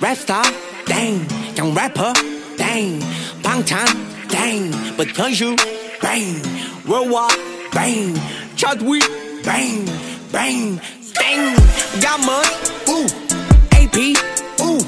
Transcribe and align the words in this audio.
랩스타 0.00 0.42
땡 0.86 1.26
그냥 1.54 1.74
래퍼 1.74 2.12
땡 2.56 3.00
방탄 3.42 3.84
땡 4.28 4.70
but 4.96 5.10
현슈 5.14 5.56
bang 6.00 6.40
worldwide 6.86 7.36
bang 7.72 8.14
차트위 8.56 9.00
bang 9.44 9.84
bang 10.32 10.80
땡 11.18 11.56
가문 12.00 12.34
우 12.88 13.06
AP 13.74 14.14
우 14.60 14.78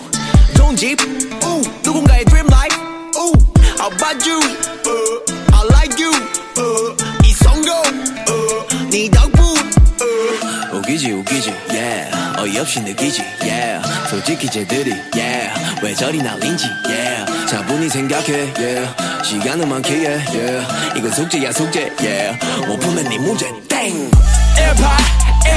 좋은 0.56 0.76
집 0.76 1.00
우, 1.42 1.62
누군가의 1.84 2.24
dream 2.26 2.46
life 2.46 2.76
우, 3.16 3.32
How 3.78 3.90
about 3.90 4.24
you 4.28 4.38
uh, 4.38 5.56
I 5.56 5.64
like 5.74 5.98
you 5.98 6.12
uh, 6.58 7.26
이성도 7.26 7.72
uh, 7.72 8.90
네 8.90 9.10
덕분 9.10 9.40
uh. 9.40 10.76
웃기지 10.76 11.12
웃기지 11.12 11.50
yeah 11.70 12.19
어이없이 12.40 12.80
느끼지. 12.80 13.22
Yeah. 13.42 13.86
솔직히 14.08 14.48
쟤들이 14.48 14.94
yeah. 15.14 15.52
왜 15.82 15.94
저리 15.94 16.22
날린지 16.22 16.64
yeah. 16.88 17.46
차분히 17.46 17.86
생각해 17.90 18.54
yeah. 18.56 18.88
시간은 19.22 19.68
많기에 19.68 20.24
yeah. 20.32 20.66
이건 20.96 21.12
숙제야 21.12 21.52
숙제 21.52 21.92
yeah. 22.00 22.66
못 22.66 22.78
풀면 22.80 23.04
네 23.10 23.18
문제 23.18 23.46
땡. 23.68 24.10
18, 24.56 24.96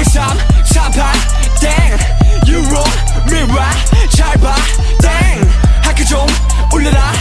13, 0.04 0.38
48 0.64 1.12
땡. 1.62 2.52
유로 2.52 2.84
미라 3.30 3.70
잘봐 4.14 4.54
땡. 5.00 5.50
학교 5.80 6.04
좀 6.04 6.26
올려라. 6.70 7.12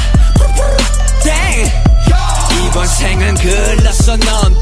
땡. 1.23 1.71
이번 2.67 2.85
생은 2.85 3.35
글렀어 3.35 4.17
넌 4.17 4.61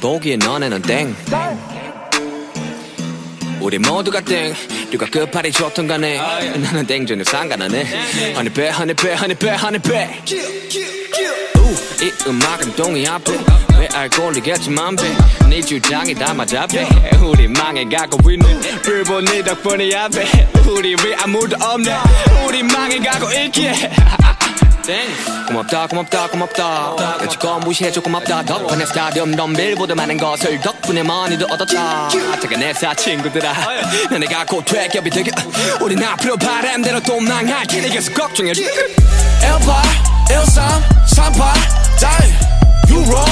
보기에 0.00 0.36
너네는 0.36 0.82
땡. 0.82 1.14
우리 3.60 3.78
모두가 3.78 4.20
땡. 4.20 4.54
누가 4.90 5.06
끝발이 5.06 5.50
좋던 5.52 5.86
간에. 5.88 6.18
나는 6.56 6.86
땡 6.86 7.06
전혀 7.06 7.24
상관하네 7.24 7.84
허니 8.36 8.50
배 8.50 8.68
허니 8.70 8.94
배 8.94 9.14
허니 9.14 9.34
배 9.34 9.50
허니 9.50 9.78
배 9.80 10.08
이 12.00 12.12
음악은 12.28 12.76
동이 12.76 13.06
앞에. 13.08 13.32
왜 13.78 13.88
알고리겠지만 13.92 14.96
배네 14.96 15.60
주장이 15.62 16.14
다 16.14 16.32
맞아 16.32 16.64
배. 16.66 16.86
우리 17.20 17.48
망해가고 17.48 18.30
있는 18.30 18.60
불보 18.82 19.20
네 19.22 19.42
덕분이야 19.42 20.08
배. 20.08 20.48
우리 20.70 20.94
왜 21.04 21.16
아무도 21.16 21.56
없네. 21.60 21.92
우리 22.46 22.62
망해가고 22.62 23.32
있기에 23.32 23.72
땡. 24.88 25.06
고맙다 25.48 25.86
고맙다 25.86 26.28
고맙다. 26.28 26.96
여지껏 27.22 27.60
무시해줘 27.60 28.00
고맙다. 28.00 28.42
덕분에 28.44 28.86
스타디움 28.86 29.36
덤빌보다 29.36 29.94
많은 29.94 30.16
것을 30.16 30.58
덕분에 30.62 31.02
많이도 31.02 31.44
얻었다. 31.44 32.08
내사 32.58 32.94
친구들아 32.94 33.52
너네가 34.10 34.46
곧 34.46 34.64
퇴격이 34.64 35.10
되게 35.10 35.30
우린 35.82 36.02
앞으로 36.02 36.38
바람대로 36.38 37.00
또 37.02 37.20
망할 37.20 37.66
테니 37.66 37.90
계속 37.90 38.14
걱정해 38.14 38.54
18 38.54 39.84
13 40.30 40.82
38 41.06 41.52
다이 42.00 42.32
유로 42.88 43.22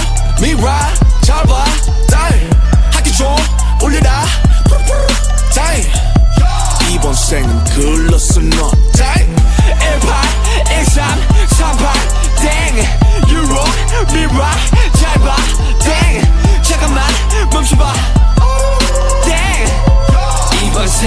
미라 0.42 0.92
잘봐 1.22 1.64
다이 2.10 2.50
학교 2.92 3.10
좀 3.12 3.34
올려라. 3.82 4.26
다이 5.54 5.82
이번 6.92 7.14
생은 7.14 7.64
글렀어 7.64 8.40
너 8.42 8.70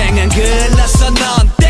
땡 0.09 0.15
이번 0.15 0.29
생은 0.29 0.29
글렀어 0.29 1.09
넌땡. 1.11 1.69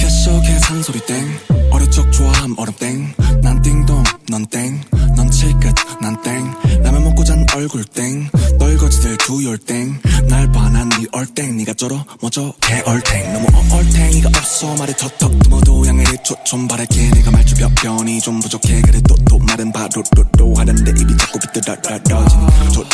뼛속에 0.00 0.58
산소리 0.60 1.00
땡. 1.06 1.38
어릴 1.70 1.90
적 1.90 2.10
좋아함 2.12 2.54
얼음 2.56 2.72
땡난 2.78 3.62
띵동 3.62 4.02
넌땡넌 4.30 5.30
칠끝 5.30 5.74
난땡. 6.00 6.82
라면 6.82 7.04
먹고 7.04 7.24
잔 7.24 7.44
얼굴 7.54 7.84
땡. 7.84 8.28
널거지들 8.58 9.18
두열 9.18 9.58
땡날 9.58 10.50
반한 10.52 10.88
네 10.90 11.06
얼땡. 11.12 11.56
네가 11.58 11.74
쩔어 11.74 12.04
뭐저 12.20 12.54
개얼땡 12.60 13.32
너무 13.32 13.46
얼탱이가 13.74 14.28
없어. 14.28 14.74
말이 14.76 14.96
턱턱 14.96 15.32
모두 15.50 15.84
양해 15.86 16.04
초좀 16.22 16.66
바랄게. 16.68 17.10
내가 17.10 17.30
말주 17.30 17.54
벽변이 17.56 18.20
좀 18.20 18.40
부족해. 18.40 18.80
그래 18.82 19.00
또또 19.06 19.38
말은 19.38 19.72
바로로로 19.72 20.54
하는데 20.56 20.90
입이 20.90 21.16
자꾸 21.18 21.38
비뚤어지니 21.38 22.33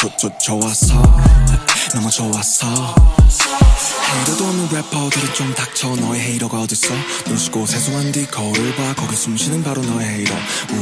좋 0.00 0.08
좋좋 0.16 0.40
좋았어 0.40 0.94
너무 1.94 2.10
좋았어 2.10 2.66
hater도 4.14 4.44
없는 4.44 4.68
래퍼들은 4.72 5.34
좀 5.34 5.54
닥쳐 5.54 5.88
너의 5.96 6.20
hater가 6.20 6.60
어딨어? 6.62 6.94
눈 7.26 7.36
씻고 7.36 7.66
세수한 7.66 8.10
뒤 8.12 8.26
거울을 8.26 8.74
봐. 8.76 8.94
거기 8.96 9.14
숨쉬는 9.14 9.62
바로 9.62 9.82
너의 9.82 10.08
hater 10.08 10.34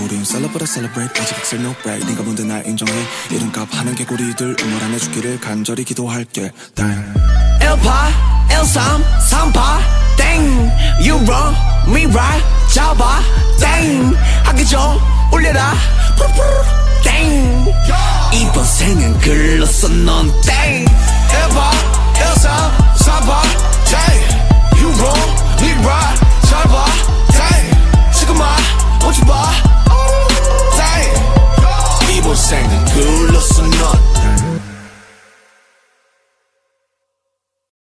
우린 0.05 0.25
celebra 0.25 0.65
celebrate 0.67 1.21
아직 1.21 1.37
엑셀 1.39 1.63
no 1.63 1.73
brake 1.83 2.05
네가 2.07 2.23
뭔데 2.23 2.45
날 2.45 2.65
인정해? 2.67 2.93
이름값 3.31 3.69
하는 3.75 3.95
개구리들 3.95 4.57
응원 4.63 4.83
안 4.83 4.95
해주기를 4.95 5.41
간절히 5.41 5.85
기도할게. 5.85 6.53
땡18 6.75 8.51
13 8.53 9.03
38 9.29 9.83
땡. 10.17 10.71
유로 11.05 11.35
미라 11.93 12.23
잡아 12.73 13.21
땡. 13.61 14.15
하기 14.45 14.65
좀 14.67 14.81
올려라 15.33 15.75
번 18.59 18.65
생은 18.65 19.21
글렀어 19.21 19.89
넌 19.89 20.27
땡! 20.41 20.85
18 21.29 21.73
13 22.17 22.51
38 22.97 23.58